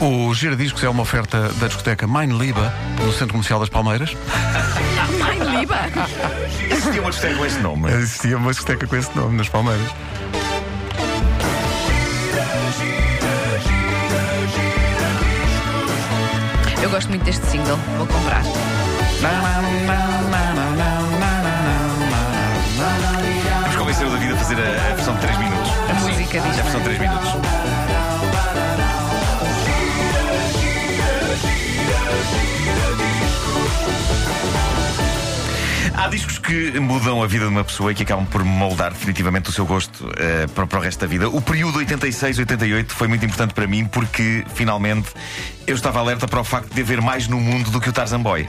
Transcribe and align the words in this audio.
O 0.00 0.32
Giradiscos 0.32 0.82
é 0.82 0.88
uma 0.88 1.02
oferta 1.02 1.50
da 1.60 1.66
discoteca 1.66 2.06
Mine 2.06 2.32
Liba, 2.38 2.72
no 3.04 3.12
Centro 3.12 3.32
Comercial 3.32 3.60
das 3.60 3.68
Palmeiras. 3.68 4.16
Mãe 5.18 5.38
Liba. 5.58 5.76
Existia 6.70 7.02
uma 7.02 7.10
discoteca 7.10 7.36
com 7.36 7.44
esse 7.44 7.58
nome. 7.58 7.92
Existia 7.92 8.36
uma 8.38 8.50
discoteca 8.50 8.86
com 8.86 8.96
esse 8.96 9.14
nome 9.14 9.36
nas 9.36 9.48
Palmeiras. 9.50 9.86
Eu 16.82 16.88
gosto 16.88 17.10
muito 17.10 17.24
deste 17.24 17.44
single, 17.46 17.78
vou 17.98 18.06
comprar. 18.06 18.42
Vamos 23.62 23.76
convencer 23.76 24.06
o 24.06 24.10
David 24.10 24.32
a 24.32 24.36
fazer 24.38 24.56
a, 24.56 24.92
a 24.92 24.94
versão 24.94 25.14
de 25.14 25.20
3 25.20 25.38
minutos. 25.38 25.70
A 25.90 25.94
música 25.94 26.40
diz. 26.40 26.58
A 26.58 26.62
versão 26.62 26.80
de 26.80 26.84
3 26.84 27.00
minutos. 27.00 27.79
Há 36.00 36.08
discos 36.08 36.38
que 36.38 36.80
mudam 36.80 37.22
a 37.22 37.26
vida 37.26 37.44
de 37.44 37.50
uma 37.50 37.62
pessoa 37.62 37.92
e 37.92 37.94
que 37.94 38.04
acabam 38.04 38.24
por 38.24 38.42
moldar 38.42 38.90
definitivamente 38.90 39.50
o 39.50 39.52
seu 39.52 39.66
gosto 39.66 40.10
eh, 40.16 40.46
para, 40.46 40.66
para 40.66 40.78
o 40.78 40.82
resto 40.82 40.98
da 41.00 41.06
vida. 41.06 41.28
O 41.28 41.42
período 41.42 41.78
86-88 41.78 42.88
foi 42.88 43.06
muito 43.06 43.22
importante 43.26 43.52
para 43.52 43.66
mim 43.66 43.84
porque, 43.84 44.42
finalmente, 44.54 45.10
eu 45.66 45.74
estava 45.74 45.98
alerta 45.98 46.26
para 46.26 46.40
o 46.40 46.44
facto 46.44 46.72
de 46.72 46.80
haver 46.80 47.02
mais 47.02 47.28
no 47.28 47.38
mundo 47.38 47.70
do 47.70 47.78
que 47.78 47.90
o 47.90 47.92
Tarzan 47.92 48.22
Boy. 48.22 48.48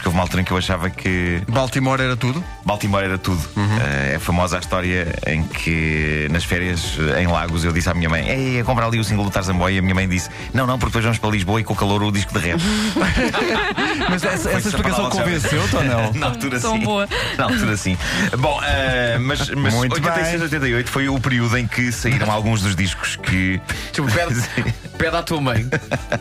Porque 0.00 0.08
houve 0.08 0.16
uma 0.16 0.24
altura 0.24 0.40
em 0.40 0.44
que 0.46 0.50
eu 0.50 0.56
achava 0.56 0.88
que 0.88 1.42
Baltimore 1.46 2.00
era 2.00 2.16
tudo. 2.16 2.42
Baltimore 2.64 3.04
era 3.04 3.18
tudo. 3.18 3.38
Eh, 3.54 4.14
é 4.14 4.18
famosa 4.18 4.56
a 4.56 4.60
história 4.60 5.14
em 5.26 5.42
que 5.42 6.26
nas 6.30 6.42
férias 6.42 6.96
em 7.18 7.26
Lagos 7.26 7.66
eu 7.66 7.72
disse 7.72 7.90
à 7.90 7.92
minha 7.92 8.08
mãe: 8.08 8.26
Ei, 8.26 8.60
a 8.60 8.64
comprar 8.64 8.86
ali 8.86 8.98
o 8.98 9.04
single 9.04 9.26
do 9.26 9.30
Tarzan 9.30 9.56
Boy. 9.56 9.74
E 9.74 9.78
a 9.78 9.82
minha 9.82 9.94
mãe 9.94 10.08
disse: 10.08 10.30
Não, 10.54 10.66
não, 10.66 10.78
porque 10.78 10.88
depois 10.88 11.04
vamos 11.04 11.18
para 11.18 11.28
Lisboa 11.28 11.60
e 11.60 11.64
com 11.64 11.74
o 11.74 11.76
calor 11.76 12.02
o 12.02 12.10
disco 12.10 12.32
derrete. 12.32 12.64
Mas 14.08 14.24
essa, 14.24 14.50
essa 14.52 14.68
explicação 14.68 15.10
convenceu-te 15.10 15.76
ou 15.76 15.84
não? 15.84 16.12
Na 16.18 16.26
altura 16.28 16.58
Tão 16.58 16.78
sim. 16.78 16.84
boa. 16.84 17.06
Na 17.36 17.44
altura 17.44 17.76
sim. 17.76 17.98
Bom, 18.38 18.58
eh, 18.64 19.18
mas, 19.20 19.50
mas 19.50 19.74
Muito 19.74 19.92
86, 19.96 20.32
bem. 20.32 20.42
88 20.44 20.90
foi 20.90 21.08
o 21.10 21.20
período 21.20 21.58
em 21.58 21.66
que 21.66 21.92
saíram 21.92 22.30
alguns 22.30 22.62
dos 22.62 22.74
discos 22.74 23.16
que. 23.16 23.60
Tipo, 23.92 24.08
pede 25.00 25.16
à 25.16 25.22
tua 25.22 25.40
mãe 25.40 25.66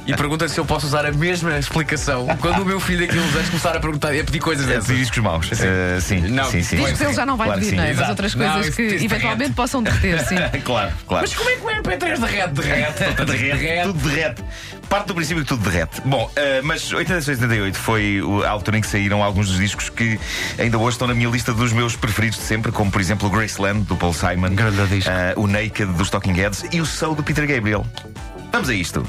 e 0.07 0.15
pergunta 0.15 0.47
se 0.47 0.57
eu 0.57 0.63
posso 0.63 0.85
usar 0.87 1.05
a 1.05 1.11
mesma 1.11 1.57
explicação 1.59 2.25
quando 2.39 2.61
o 2.61 2.65
meu 2.65 2.79
filho 2.79 3.05
daqui 3.05 3.19
a 3.19 3.21
uns 3.21 3.35
anos 3.35 3.49
começar 3.49 3.75
a 3.75 3.79
perguntar 3.81 4.13
e 4.15 4.21
a 4.21 4.23
pedir 4.23 4.39
coisas 4.39 4.65
É, 4.69 4.75
dessas. 4.75 4.95
discos 4.97 5.17
maus. 5.19 5.49
Eh, 5.51 5.99
sim, 5.99 6.21
Não, 6.21 6.45
sim, 6.45 6.63
sim. 6.63 6.77
Discos 6.77 7.01
ele 7.01 7.13
já 7.13 7.25
não 7.25 7.35
vai 7.35 7.47
Claro 7.47 7.59
que 7.61 7.65
pedir, 7.67 7.77
sim, 7.77 7.83
não 7.83 7.91
é? 7.91 7.93
Mas 7.93 8.09
outras 8.09 8.35
Não, 8.35 8.45
coisas 8.45 8.67
isso- 8.67 8.75
que 8.77 8.83
isso 8.83 9.05
eventualmente 9.05 9.37
derrete. 9.39 9.55
possam 9.55 9.83
derreter, 9.83 10.25
sim. 10.25 10.35
claro, 10.63 10.91
claro. 11.07 11.27
Mas 11.27 11.35
como 11.35 11.49
é 11.49 11.55
que 11.55 11.61
o 11.61 11.69
MP3 11.69 12.19
derrete? 12.19 12.53
Derrete, 12.53 13.25
derrete, 13.25 13.83
tudo 13.87 14.09
derrete. 14.09 14.43
Parte 14.87 15.07
do 15.07 15.13
princípio 15.15 15.43
que 15.43 15.49
tudo 15.49 15.69
derrete. 15.69 16.01
Bom, 16.05 16.31
eh, 16.37 16.61
mas 16.63 16.91
86 16.91 17.41
88 17.41 17.77
foi 17.77 18.21
o- 18.21 18.43
a 18.43 18.49
altura 18.49 18.77
em 18.77 18.81
que 18.81 18.87
saíram 18.87 19.21
alguns 19.21 19.47
dos 19.49 19.57
discos 19.57 19.89
que 19.89 20.17
ainda 20.57 20.77
hoje 20.77 20.95
estão 20.95 21.07
na 21.07 21.13
minha 21.13 21.29
lista 21.29 21.53
dos 21.53 21.73
meus 21.73 21.95
preferidos 21.97 22.39
de 22.39 22.45
sempre, 22.45 22.71
como 22.71 22.89
por 22.89 23.01
exemplo 23.01 23.27
o 23.27 23.31
Graceland 23.31 23.81
do 23.81 23.95
Paul 23.97 24.13
Simon, 24.13 24.47
eh, 25.05 25.33
o 25.35 25.47
Naked 25.47 25.93
dos 25.93 26.09
Talking 26.09 26.33
Heads 26.33 26.63
e 26.71 26.79
o 26.79 26.85
Soul 26.85 27.13
do 27.15 27.21
Peter 27.23 27.45
Gabriel. 27.45 27.85
Vamos 28.51 28.69
a 28.69 28.73
isto. 28.73 29.07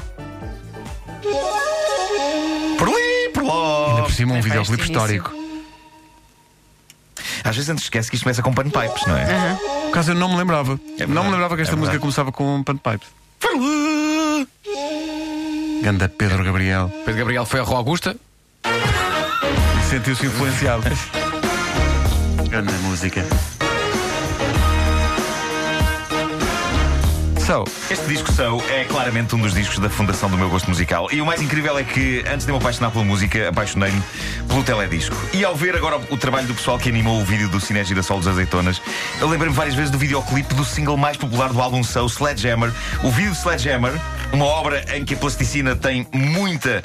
Por 2.77 2.87
ali, 2.87 3.29
por 3.33 3.43
lá. 3.43 3.87
Ainda 3.89 4.03
por 4.03 4.11
cima 4.11 4.33
um 4.33 4.37
É 4.37 4.41
videoclipe 4.41 4.83
histórico. 4.83 5.31
Às 7.43 7.55
vezes 7.55 7.69
antes 7.69 7.83
esquece 7.85 8.09
que 8.09 8.15
isto 8.15 8.23
começa 8.23 8.41
com 8.41 8.53
panpipes, 8.53 9.05
não 9.07 9.17
é? 9.17 9.55
Por 9.55 9.89
acaso 9.89 10.11
eu 10.11 10.15
não 10.15 10.29
me 10.29 10.37
lembrava. 10.37 10.79
É 10.99 11.07
não 11.07 11.23
me 11.23 11.31
lembrava 11.31 11.55
que 11.55 11.61
esta 11.63 11.73
é 11.73 11.77
música 11.77 11.97
verdade. 11.97 12.01
começava 12.01 12.31
com 12.31 12.63
panpipes. 12.63 13.07
Ganda 15.81 16.07
Pedro 16.07 16.43
Gabriel. 16.43 16.89
Pedro 17.03 17.19
Gabriel 17.19 17.45
foi 17.45 17.59
a 17.59 17.63
Rua 17.63 17.77
Augusta. 17.77 18.15
E 18.63 19.89
sentiu-se 19.89 20.25
influenciado. 20.25 20.83
Ganda 22.49 22.71
música. 22.83 23.25
Este 27.89 28.07
disco 28.07 28.31
Soul 28.31 28.63
é 28.69 28.85
claramente 28.85 29.35
um 29.35 29.39
dos 29.39 29.53
discos 29.53 29.77
da 29.77 29.89
fundação 29.89 30.29
do 30.29 30.37
meu 30.37 30.49
gosto 30.49 30.69
musical. 30.69 31.09
E 31.11 31.19
o 31.19 31.25
mais 31.25 31.41
incrível 31.41 31.77
é 31.77 31.83
que, 31.83 32.23
antes 32.25 32.45
de 32.45 32.51
me 32.53 32.57
apaixonar 32.57 32.91
pela 32.91 33.03
música, 33.03 33.49
apaixonei-me 33.49 34.01
pelo 34.47 34.63
teledisco. 34.63 35.13
E 35.33 35.43
ao 35.43 35.53
ver 35.53 35.75
agora 35.75 35.99
o 36.09 36.15
trabalho 36.15 36.47
do 36.47 36.53
pessoal 36.53 36.79
que 36.79 36.87
animou 36.87 37.19
o 37.19 37.25
vídeo 37.25 37.49
do 37.49 37.59
Cine 37.59 37.83
Girassol 37.83 38.19
dos 38.19 38.27
Azeitonas, 38.29 38.81
eu 39.19 39.27
lembrei-me 39.27 39.53
várias 39.53 39.75
vezes 39.75 39.91
do 39.91 39.97
videoclipe 39.97 40.53
do 40.53 40.63
single 40.63 40.95
mais 40.95 41.17
popular 41.17 41.51
do 41.51 41.61
álbum 41.61 41.83
Soul, 41.83 42.07
Sledgehammer. 42.07 42.71
O 43.03 43.11
vídeo 43.11 43.31
de 43.31 43.37
Sledgehammer, 43.37 43.91
uma 44.31 44.45
obra 44.45 44.85
em 44.95 45.03
que 45.03 45.13
a 45.13 45.17
plasticina 45.17 45.75
tem 45.75 46.07
muita, 46.13 46.81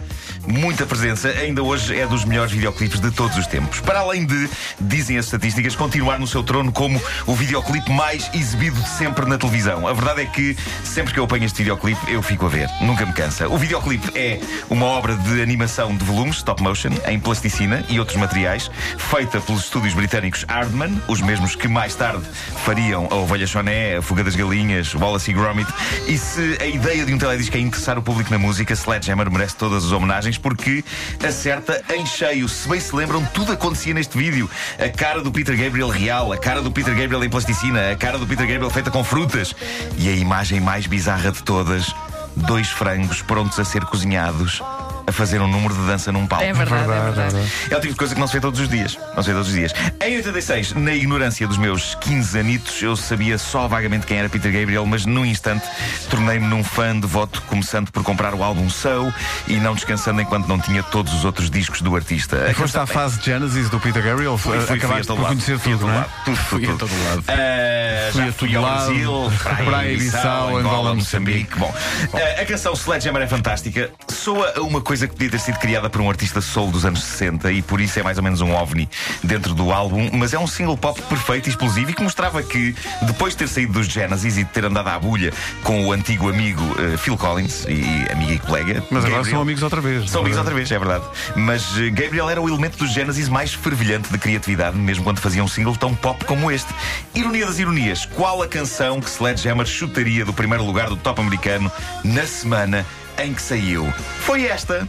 muita 0.49 0.84
presença, 0.84 1.28
ainda 1.28 1.62
hoje 1.62 1.97
é 1.97 2.09
dos 2.09 2.25
melhores 2.25 2.50
videoclipes 2.50 2.99
de 2.99 3.12
todos 3.12 3.38
os 3.38 3.47
tempos. 3.47 3.81
Para 3.81 4.00
além 4.00 4.26
de, 4.26 4.50
dizem 4.81 5.16
as 5.16 5.26
estatísticas, 5.26 5.76
continuar 5.76 6.19
no 6.19 6.26
seu 6.26 6.43
trono 6.43 6.72
como 6.72 7.00
o 7.25 7.37
videoclipe 7.37 7.88
mais 7.93 8.28
exibido 8.34 8.81
de 8.81 8.88
sempre 8.88 9.26
na 9.26 9.38
televisão. 9.38 9.87
A 9.87 9.93
verdade 9.93 10.22
é 10.22 10.26
que 10.26 10.56
sempre 10.83 11.12
que 11.12 11.21
eu 11.21 11.25
apanho 11.25 11.44
este 11.44 11.59
videoclipe, 11.59 12.11
eu 12.11 12.22
fico 12.22 12.47
a 12.47 12.49
ver. 12.49 12.69
Nunca 12.81 13.05
me 13.05 13.12
cansa. 13.12 13.49
O 13.49 13.59
videoclipe 13.59 14.11
é 14.19 14.41
uma 14.71 14.87
obra 14.87 15.15
de 15.17 15.43
animação 15.43 15.94
de 15.94 16.05
volumes, 16.05 16.37
stop 16.37 16.62
motion, 16.62 16.91
em 17.06 17.19
plasticina 17.19 17.84
e 17.89 17.99
outros 17.99 18.17
materiais, 18.19 18.71
feita 18.97 19.41
pelos 19.41 19.65
estúdios 19.65 19.94
britânicos 19.94 20.44
Hardman, 20.49 21.00
os 21.09 21.21
mesmos 21.21 21.55
que 21.55 21.69
mais 21.69 21.94
tarde 21.94 22.25
fariam 22.65 23.09
a 23.11 23.15
Ovelha 23.15 23.47
Choné, 23.47 23.97
a 23.97 24.03
Fuga 24.03 24.25
das 24.25 24.37
Galinhas, 24.37 24.94
Wallace 24.94 25.31
e 25.31 25.34
Gromit. 25.34 25.71
E 26.06 26.17
se 26.17 26.56
a 26.61 26.67
ideia 26.67 27.05
de 27.05 27.12
um 27.12 27.19
teledisco 27.19 27.56
é 27.56 27.61
interessar 27.61 27.99
o 27.99 28.03
público 28.03 28.31
na 28.31 28.38
música, 28.38 28.75
Sledgehammer 28.75 29.31
merece 29.31 29.56
todas 29.56 29.84
as 29.84 29.93
homenagens 29.93 30.38
porque 30.38 30.84
acerta 31.27 31.83
em 31.94 32.06
cheio. 32.06 32.49
Se 32.49 32.69
bem 32.69 32.81
se 32.81 32.94
lembram, 32.94 33.25
tudo 33.27 33.53
acontecia 33.53 33.93
neste 33.93 34.17
vídeo. 34.17 34.49
A 34.78 34.88
cara 34.88 35.21
do 35.21 35.31
Peter 35.31 35.56
Gabriel 35.56 35.88
real, 35.88 36.33
a 36.33 36.38
cara 36.38 36.62
do 36.62 36.71
Peter 36.71 36.94
Gabriel 36.94 37.23
em 37.25 37.28
plasticina, 37.28 37.91
a 37.91 37.97
cara 37.97 38.19
do 38.19 38.27
Peter 38.27 38.47
Gabriel 38.47 38.71
feita 38.71 38.91
com 38.91 39.03
frutas 39.03 39.55
e 39.99 40.09
a 40.09 40.12
imagem 40.12 40.36
mais 40.61 40.87
bizarra 40.87 41.33
de 41.33 41.43
todas: 41.43 41.95
dois 42.37 42.69
frangos 42.69 43.23
prontos 43.23 43.59
a 43.59 43.65
ser 43.65 43.85
cozinhados. 43.87 44.63
A 45.06 45.12
fazer 45.12 45.41
um 45.41 45.47
número 45.49 45.72
de 45.75 45.87
dança 45.87 46.11
num 46.11 46.27
palco. 46.27 46.44
É 46.44 46.53
verdade, 46.53 46.83
é 46.83 46.87
verdade, 46.87 47.34
verdade. 47.34 47.53
É 47.71 47.77
o 47.77 47.81
tipo 47.81 47.93
de 47.93 47.99
coisa 47.99 48.15
que 48.15 48.21
não 48.21 48.27
se 48.27 48.33
vê 48.34 48.41
todos 48.41 48.59
os 48.59 48.69
dias. 48.69 48.99
Não 49.15 49.22
se 49.22 49.28
vê 49.28 49.34
todos 49.34 49.49
os 49.49 49.55
dias. 49.55 49.72
Em 50.05 50.17
86, 50.17 50.72
na 50.75 50.93
ignorância 50.94 51.47
dos 51.47 51.59
meus 51.59 51.94
15 52.00 52.39
anitos, 52.41 52.83
eu 52.83 52.97
sabia 52.97 53.39
só 53.39 53.69
vagamente 53.69 54.05
quem 54.06 54.19
era 54.19 54.28
Peter 54.28 54.53
Gabriel, 54.53 54.84
mas 54.84 55.06
num 55.06 55.25
instante 55.25 55.65
tornei-me 56.11 56.47
num 56.47 56.65
fã 56.65 56.97
devoto, 56.99 57.41
começando 57.43 57.91
por 57.93 58.03
comprar 58.03 58.34
o 58.34 58.43
álbum 58.43 58.69
Soul 58.69 59.12
e 59.47 59.55
não 59.59 59.75
descansando 59.75 60.21
enquanto 60.21 60.47
não 60.49 60.59
tinha 60.59 60.83
todos 60.83 61.12
os 61.15 61.25
outros 61.25 61.49
discos 61.50 61.81
do 61.81 61.94
artista. 61.94 62.44
A 62.50 62.55
foste 62.55 62.77
à 62.78 62.87
fase 62.87 63.21
Genesis 63.23 63.71
do 63.71 63.78
Peter 63.78 64.03
Gabriel? 64.03 64.37
Fui, 64.37 64.56
fui, 64.59 64.67
fui 64.67 64.75
a 64.75 64.78
Acabaste 64.78 65.06
todo 65.06 65.19
por 65.19 65.28
conhecer 65.28 65.59
Fui 65.59 65.73
a 65.73 65.77
tudo, 65.77 65.87
todo 65.87 65.88
não 65.88 65.94
é? 65.94 65.99
lado. 65.99 66.11
Tudo, 66.25 66.37
tudo, 66.37 66.47
Fui 66.47 66.65
a 66.65 66.67
tudo. 66.69 66.78
todo 66.78 67.05
lado. 67.05 67.25
Ah, 67.28 68.11
Fui 68.12 68.23
já 68.23 68.28
a 68.28 68.33
fui 68.33 68.49
todo 68.53 68.62
lado. 68.62 68.87
Brasil, 68.87 69.33
Praia 69.67 69.93
e 69.93 69.97
Bissau, 69.97 70.56
Angola, 70.59 70.94
Moçambique. 70.94 71.59
Bom, 71.59 71.73
ah, 72.15 72.41
a 72.41 72.44
canção 72.44 72.73
Sledgehammer 72.75 73.23
é 73.23 73.27
fantástica. 73.28 73.91
Soa 74.09 74.53
a 74.56 74.61
uma 74.62 74.81
coisa 74.81 74.96
que 75.07 75.15
podia 75.15 75.31
ter 75.31 75.41
sido 75.41 75.59
criada 75.59 75.91
por 75.91 76.01
um 76.01 76.09
artista 76.09 76.41
soul 76.41 76.71
dos 76.71 76.84
anos 76.84 77.03
60 77.03 77.51
e 77.53 77.62
por 77.62 77.81
isso 77.81 77.99
é 77.99 78.03
mais 78.03 78.17
ou 78.19 78.25
menos 78.25 78.41
um 78.41 78.53
ovni 78.55 78.89
dentro 79.23 79.55
do 79.55 79.73
álbum, 79.73 80.09
mas 80.12 80.33
é 80.33 80.39
um 80.39 80.47
single 80.47 80.77
pop 80.77 81.01
perfeito 81.03 81.47
e 81.47 81.51
explosivo 81.51 81.91
e 81.91 81.95
que 81.95 82.03
mostrava 82.03 82.43
que, 82.43 82.75
depois 83.03 83.33
de 83.35 83.39
ter 83.39 83.49
saído 83.49 83.73
dos 83.75 83.87
Genesis 83.87 84.37
e 84.37 84.45
de 84.45 84.51
ter 84.51 84.65
andado 84.65 84.89
à 84.89 84.99
bulha 84.99 85.33
com 85.62 85.85
o 85.87 85.93
antigo 85.93 86.29
amigo 86.29 86.62
eh, 86.79 86.97
Phil 86.97 87.17
Collins 87.17 87.65
e 87.69 88.11
amigo 88.12 88.33
e 88.33 88.39
colega. 88.39 88.83
Mas 88.91 89.05
agora 89.05 89.17
Gabriel- 89.19 89.25
são 89.25 89.43
amigos 89.43 89.62
outra 89.62 89.81
vez. 89.81 90.11
são 90.11 90.21
amigos 90.21 90.39
outra 90.39 90.55
vez, 90.55 90.71
é 90.71 90.79
verdade. 90.79 91.05
Mas 91.35 91.77
eh, 91.79 91.91
Gabriel 91.91 92.31
era 92.31 92.41
o 92.41 92.49
elemento 92.49 92.79
dos 92.79 92.93
Genesis 92.93 93.29
mais 93.29 93.53
fervilhante 93.53 94.11
de 94.11 94.19
criatividade, 94.19 94.77
mesmo 94.77 95.05
quando 95.05 95.19
fazia 95.21 95.43
um 95.43 95.49
single 95.49 95.77
tão 95.77 95.95
pop 95.95 96.25
como 96.25 96.51
este. 96.51 96.73
Ironia 97.15 97.47
das 97.47 97.59
ironias, 97.59 98.05
qual 98.06 98.43
a 98.43 98.49
canção 98.49 99.01
que 99.01 99.11
Sledgehammer 99.11 99.67
chutaria 99.67 100.25
do 100.25 100.33
primeiro 100.33 100.65
lugar 100.65 100.89
do 100.89 100.97
top 100.97 101.21
americano 101.21 101.71
na 102.05 102.27
semana 102.27 102.85
em 103.19 103.33
que 103.35 103.43
saiu? 103.43 103.93
Foi 104.21 104.45
esta. 104.47 104.87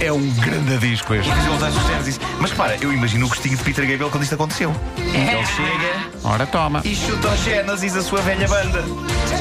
É 0.00 0.12
um 0.12 0.28
grande 0.34 0.76
disco 0.78 1.14
este. 1.14 1.30
Mas 2.38 2.50
repara, 2.50 2.76
eu 2.80 2.92
imagino 2.92 3.24
o 3.26 3.28
gostinho 3.28 3.56
de 3.56 3.62
Peter 3.62 3.86
Gabriel 3.86 4.10
quando 4.10 4.22
isto 4.22 4.34
aconteceu. 4.34 4.74
Ele 4.98 5.46
chega 5.46 6.10
Ora 6.24 6.46
toma. 6.46 6.82
e 6.84 6.94
chuta 6.94 7.28
aos 7.28 7.40
Genesis 7.40 7.96
a 7.96 8.02
sua 8.02 8.20
velha 8.20 8.46
banda. 8.46 8.84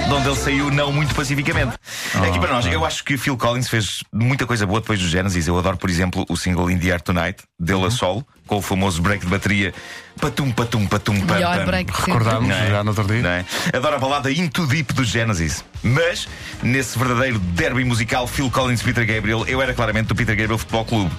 De 0.07 0.13
onde 0.13 0.28
ele 0.28 0.36
saiu 0.36 0.69
não 0.72 0.92
muito 0.92 1.16
pacificamente. 1.16 1.75
Aqui 2.13 2.40
para 2.40 2.51
nós, 2.54 2.66
eu 2.66 2.86
acho 2.86 3.04
que 3.04 3.18
Phil 3.18 3.38
Collins 3.38 3.68
fez 3.69 4.04
muita 4.12 4.45
coisa 4.45 4.66
boa 4.66 4.80
depois 4.81 5.00
dos 5.00 5.10
Genesis. 5.10 5.48
Eu 5.48 5.57
adoro, 5.57 5.78
por 5.78 5.90
exemplo, 5.90 6.25
o 6.30 6.36
single 6.38 6.69
In 6.69 6.78
the 6.78 6.92
Air 6.92 7.01
Tonight, 7.01 7.44
dele 7.60 7.86
a 7.86 7.90
solo, 7.92 8.25
com 8.45 8.57
o 8.57 8.62
famoso 8.62 9.01
break 9.01 9.25
de 9.25 9.31
bateria. 9.31 9.74
Patum, 10.19 10.51
patum, 10.51 10.86
patum, 10.86 11.19
pam, 11.22 11.34
Melhor 11.36 11.57
pam. 11.57 11.66
break. 11.66 11.92
Recordámos 11.92 12.48
Não 12.50 12.56
é? 12.56 12.69
já 12.69 12.84
no 12.84 12.90
outro 12.92 13.06
dia. 13.07 13.22
Não 13.22 13.30
é? 13.30 13.45
Adoro 13.74 13.95
a 13.95 14.00
balada 14.00 14.31
Into 14.31 14.68
Deep 14.68 14.94
do 14.94 15.04
Genesis. 15.04 15.63
Mas, 15.81 16.28
nesse 16.62 16.98
verdadeiro 17.00 17.40
derby 17.40 17.84
musical 17.84 18.28
Phil 18.28 18.50
Collins 18.51 18.81
e 18.81 18.84
Peter 18.84 19.06
Gabriel, 19.06 19.44
eu 19.48 19.62
era 19.62 19.74
claramente 19.74 20.07
do 20.07 20.16
Peter 20.16 20.36
Gabriel 20.36 20.57
Futebol 20.57 20.86
Clube. 20.86 21.12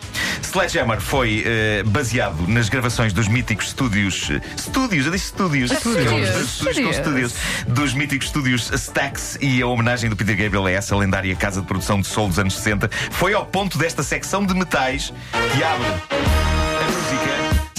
Sledgehammer 0.43 1.00
foi 1.00 1.43
eh, 1.44 1.82
baseado 1.87 2.47
nas 2.49 2.69
gravações 2.69 3.12
dos 3.12 3.26
míticos 3.29 3.69
estúdios. 3.69 4.31
eh, 4.31 4.41
Estúdios, 4.56 5.06
eu 5.06 5.12
disse 5.12 5.26
estúdios. 5.26 5.71
Estúdios. 5.73 6.06
Estúdios 6.06 6.79
com 6.79 6.91
Estúdios. 6.91 7.32
estúdios. 7.32 7.35
Stax 8.70 9.38
e 9.40 9.61
a 9.62 9.66
homenagem 9.66 10.08
do 10.08 10.16
Peter 10.16 10.37
Gabriel 10.37 10.66
a 10.66 10.70
essa 10.70 10.96
lendária 10.96 11.34
casa 11.37 11.61
de 11.61 11.66
produção 11.66 12.00
de 12.00 12.06
soul 12.06 12.28
dos 12.28 12.38
anos 12.38 12.55
60 12.55 12.88
foi 13.11 13.34
ao 13.34 13.46
ponto 13.46 13.78
desta 13.78 14.02
secção 14.02 14.44
de 14.44 14.55
metais 14.55 15.12
que 15.55 15.62
abre 15.62 16.33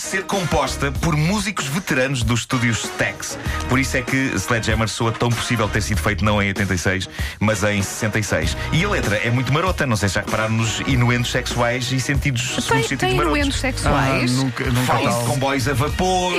ser 0.06 0.24
composta 0.24 0.92
por 0.92 1.16
músicos 1.16 1.66
veteranos 1.66 2.24
dos 2.24 2.42
estúdios 2.42 2.84
Stax. 2.84 3.38
Por 3.68 3.80
isso 3.80 3.98
é 3.98 4.02
que 4.02 4.38
Sledgehammer 4.38 4.88
soa 4.88 5.12
tão 5.12 5.30
possível 5.30 5.68
ter 5.68 5.82
sido 5.82 6.02
feito 6.02 6.24
não 6.24 6.42
em 6.42 6.48
86, 6.50 7.10
mas 7.40 7.64
em 7.64 7.82
66. 7.82 8.56
E 8.72 8.84
a 8.86 8.90
letra 8.90 9.16
é 9.18 9.30
muito 9.32 9.52
marota, 9.52 9.86
não 9.86 9.96
sei 9.96 10.08
se 10.10 10.16
já 10.16 10.22
repararam 10.22 10.54
nos 10.56 10.80
inuendos 10.88 11.32
sexuais 11.32 11.92
e 11.92 12.00
sentidos 12.00 12.56
Tem, 12.68 12.82
sentidos 12.82 13.00
tem 13.00 13.16
marotos. 13.16 13.38
inuendos 13.38 13.58
Ah, 13.58 13.62
sexuais. 13.62 14.32
nunca, 14.34 14.64
nunca 14.66 14.82
Fala-se 14.86 15.20
de 15.20 15.26
comboios 15.26 15.68
a 15.68 15.74
vapor, 15.74 16.34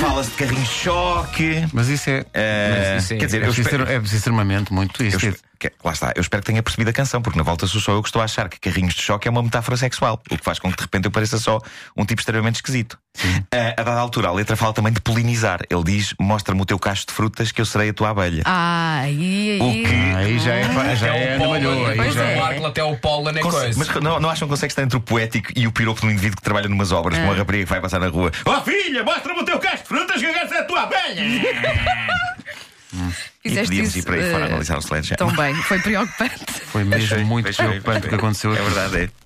fala-se 0.00 0.30
de 0.30 0.36
carrinhos 0.36 0.68
de 0.68 0.74
choque. 0.74 1.66
Mas 1.72 1.88
isso 1.88 2.10
é. 2.10 2.24
Eh, 2.34 2.92
Mas 2.94 3.04
isso 3.04 3.14
é- 3.14 3.16
quer 3.16 3.26
dizer, 3.26 3.38
É 3.38 3.40
eu 3.46 3.52
preciso, 3.52 3.68
ter, 3.68 3.80
é 3.88 4.00
preciso 4.00 4.24
ter 4.24 4.30
uma 4.30 4.44
mente 4.44 4.72
muito. 4.72 5.02
eu 5.02 5.06
Isso 5.08 5.16
espero- 5.18 5.36
que- 5.68 5.72
lá 5.84 5.92
está, 5.92 6.12
eu 6.16 6.20
espero 6.20 6.42
que 6.42 6.46
tenha 6.46 6.62
percebido 6.62 6.88
a 6.90 6.92
canção, 6.92 7.22
porque 7.22 7.36
na 7.38 7.44
volta 7.44 7.66
sou 7.66 7.80
só 7.80 7.92
eu 7.92 8.02
que 8.02 8.08
estou 8.08 8.20
a 8.20 8.24
achar 8.24 8.48
que 8.48 8.58
carrinhos 8.58 8.94
de 8.94 9.02
choque 9.02 9.28
é 9.28 9.30
uma 9.30 9.42
metáfora 9.42 9.76
sexual, 9.76 10.20
o 10.30 10.36
que 10.36 10.44
faz 10.44 10.58
com 10.58 10.70
que 10.70 10.76
de 10.76 10.82
repente 10.82 11.04
eu 11.04 11.10
pareça 11.10 11.38
só 11.38 11.60
um 11.96 12.04
tipo 12.04 12.20
extremamente 12.20 12.56
esquisito. 12.56 12.98
Ah, 13.52 13.74
a 13.78 13.82
dada 13.82 14.00
altura, 14.00 14.28
a 14.28 14.32
letra 14.32 14.56
fala 14.56 14.72
também 14.72 14.92
de 14.92 15.00
polinizar. 15.00 15.60
Ele 15.68 15.84
diz: 15.84 16.14
Mostra-me 16.18 16.62
o 16.62 16.64
teu 16.64 16.78
cacho 16.78 17.06
de 17.06 17.12
frutas 17.12 17.52
que 17.52 17.60
eu 17.60 17.66
serei 17.66 17.90
a 17.90 17.92
tua 17.92 18.08
abelha. 18.08 18.42
Ah, 18.46 19.00
aí, 19.02 19.58
O 19.60 19.64
aí. 19.64 19.82
que- 19.84 20.16
aí 20.16 20.38
já 20.38 20.54
é, 20.54 20.96
já 20.96 21.06
é 21.14 21.34
Ana 21.34 21.46
Malhou. 21.48 21.86
Aí 21.86 22.10
já 22.10 22.24
é. 22.24 22.32
é. 22.34 22.40
Marco 22.40 22.66
até 22.66 22.82
o 22.82 22.96
pólen 22.96 23.36
é 23.36 23.40
coisa. 23.42 23.78
Mas 23.78 23.88
não, 24.02 24.18
não 24.18 24.30
acham 24.30 24.48
que 24.48 24.52
consegue 24.52 24.72
estar 24.72 24.82
entre 24.82 24.96
o 24.96 25.00
poético 25.00 25.50
e 25.54 25.66
o 25.66 25.72
piropo 25.72 26.00
de 26.00 26.06
um 26.06 26.10
indivíduo 26.10 26.36
que 26.36 26.42
trabalha 26.42 26.68
numas 26.68 26.90
obras, 26.90 27.18
com 27.18 27.24
uma 27.24 27.34
rapariga 27.34 27.64
que 27.64 27.70
vai 27.70 27.80
passar 27.82 28.00
na 28.00 28.08
rua? 28.08 28.32
Oh 28.46 28.60
filha, 28.62 29.04
mostra-me 29.04 29.40
o 29.40 29.44
teu 29.44 29.58
cacho 29.58 29.82
de 29.82 29.88
frutas 29.88 30.18
que 30.20 30.26
eu 30.26 30.32
quero 30.32 30.48
ser 30.48 30.56
a 30.56 30.64
tua 30.64 30.82
abelha! 30.82 31.22
e 33.44 33.48
Fizeste 33.48 33.68
podíamos 33.68 33.90
isso 33.90 33.98
ir 33.98 34.02
para 34.02 34.14
aí 34.16 34.30
fora 34.30 34.44
eh, 34.44 34.48
analisar 34.48 34.78
o 34.78 34.82
sledgehammer. 34.82 35.18
tão 35.18 35.32
bem. 35.34 35.54
Foi 35.54 35.78
preocupante. 35.80 36.44
Foi 36.66 36.84
mesmo 36.84 37.24
muito 37.26 37.52
preocupante 37.54 38.06
o 38.06 38.08
que 38.08 38.14
aconteceu 38.14 38.54
É 38.54 38.62
verdade, 38.62 38.96
é. 39.04 39.21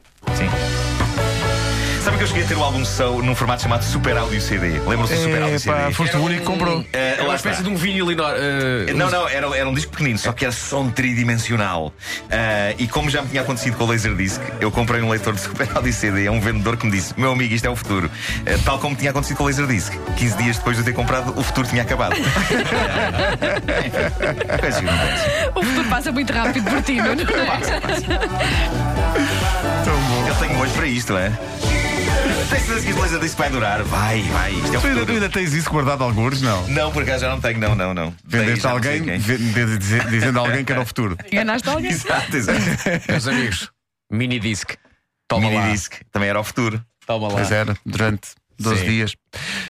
Eu 2.26 2.30
cheguei 2.30 2.42
a 2.42 2.46
ter 2.48 2.56
o 2.56 2.62
álbum 2.64 2.84
Soul 2.84 3.22
num 3.22 3.36
formato 3.36 3.62
chamado 3.62 3.84
Super 3.84 4.16
Audio 4.16 4.40
CD? 4.40 4.80
Lembram-se 4.80 5.14
do 5.14 5.22
Super 5.22 5.42
Audio 5.42 5.54
É, 5.54 5.58
CD? 5.60 5.92
foste 5.94 6.16
o 6.16 6.24
único 6.24 6.40
que 6.40 6.46
comprou. 6.46 6.84
Eh, 6.92 7.14
É 7.18 7.22
lá 7.22 7.28
uma 7.28 7.36
espécie 7.36 7.60
está. 7.60 7.68
de 7.70 7.72
um 7.72 7.76
vinil 7.78 8.10
enorme. 8.10 8.40
eh, 8.88 8.92
Não, 8.94 9.08
não, 9.08 9.28
era, 9.28 9.56
era 9.56 9.68
um 9.68 9.72
disco 9.72 9.92
pequenino, 9.92 10.18
só 10.18 10.32
que 10.32 10.44
era 10.44 10.50
som 10.50 10.90
tridimensional. 10.90 11.92
Ah, 12.28 12.74
e 12.76 12.88
como 12.88 13.08
já 13.08 13.22
me 13.22 13.28
tinha 13.28 13.42
acontecido 13.42 13.76
com 13.76 13.84
o 13.84 13.86
Laserdisc, 13.86 14.40
eu 14.58 14.72
comprei 14.72 15.00
um 15.02 15.08
leitor 15.08 15.34
de 15.34 15.40
Super 15.40 15.68
Audio 15.76 15.92
CD 15.92 16.26
a 16.26 16.32
um 16.32 16.40
vendedor 16.40 16.76
que 16.76 16.84
me 16.86 16.90
disse: 16.90 17.14
Meu 17.16 17.30
amigo, 17.30 17.54
isto 17.54 17.64
é 17.64 17.70
o 17.70 17.76
futuro. 17.76 18.10
Tal 18.64 18.80
como 18.80 18.96
tinha 18.96 19.12
acontecido 19.12 19.36
com 19.36 19.44
o 19.44 19.46
Laserdisc. 19.46 19.92
15 20.16 20.36
dias 20.36 20.56
depois 20.56 20.76
de 20.76 20.82
eu 20.82 20.84
ter 20.84 20.94
comprado, 20.94 21.32
o 21.38 21.44
futuro 21.44 21.68
tinha 21.68 21.82
acabado. 21.82 22.16
O 25.54 25.62
futuro 25.62 25.88
passa 25.88 26.10
muito 26.10 26.32
rápido 26.32 26.68
por 26.68 26.82
ti, 26.82 26.96
não 26.96 27.12
é? 27.12 27.14
Eu 30.28 30.34
tenho 30.34 30.58
olho 30.58 30.70
para 30.72 30.86
isto, 30.86 31.16
é? 31.16 31.32
Tens 31.96 32.62
certeza 32.62 32.80
que 32.82 32.88
este 32.90 33.00
Laserdisc 33.00 33.36
vai 33.38 33.50
durar? 33.50 33.82
Vai, 33.84 34.22
vai, 34.22 34.52
isto 34.52 34.74
é 34.74 34.78
o 34.78 34.80
Tu 34.80 34.86
ainda, 34.86 34.88
tu 34.88 35.00
futuro. 35.00 35.12
ainda 35.12 35.28
tens 35.30 35.52
isso 35.54 35.70
guardado 35.70 36.04
alguns? 36.04 36.40
Não. 36.42 36.66
Não, 36.68 36.92
por 36.92 37.02
acaso 37.02 37.20
já 37.22 37.30
não 37.30 37.40
tenho, 37.40 37.58
não, 37.58 37.74
não, 37.74 37.94
não. 37.94 38.14
Vendeste 38.24 38.60
já 38.62 38.70
a 38.70 38.74
não 38.74 38.82
sei 38.82 38.92
alguém 38.98 39.04
quem. 39.04 39.18
vende- 39.18 39.78
dize- 39.78 40.04
dizendo 40.10 40.38
a 40.38 40.42
alguém 40.42 40.64
que 40.64 40.72
era 40.72 40.80
o 40.82 40.86
futuro. 40.86 41.16
Enganaste 41.32 41.68
alguém? 41.68 41.90
Exato, 41.90 42.36
exato. 42.36 42.60
Meus 43.08 43.26
amigos, 43.28 43.70
mini 44.10 44.38
disc. 44.38 44.74
Toma 45.28 45.48
lá. 45.50 45.60
Minidisc 45.62 45.94
também 46.12 46.28
era 46.28 46.38
o 46.38 46.44
futuro. 46.44 46.84
Toma 47.06 47.28
lá. 47.28 47.34
Pois 47.34 47.50
era, 47.50 47.74
durante 47.84 48.28
12 48.60 48.80
Sim. 48.80 48.86
dias. 48.86 49.16